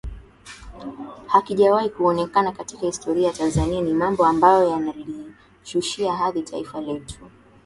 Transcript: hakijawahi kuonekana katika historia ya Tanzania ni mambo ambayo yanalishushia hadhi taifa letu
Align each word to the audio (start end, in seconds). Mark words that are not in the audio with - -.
hakijawahi 1.27 1.89
kuonekana 1.89 2.51
katika 2.51 2.81
historia 2.85 3.27
ya 3.27 3.33
Tanzania 3.33 3.81
ni 3.81 3.93
mambo 3.93 4.25
ambayo 4.25 4.69
yanalishushia 4.69 6.13
hadhi 6.13 6.41
taifa 6.41 6.81
letu 6.81 7.19